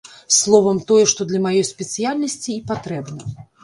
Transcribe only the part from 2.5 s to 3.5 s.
і патрэбна.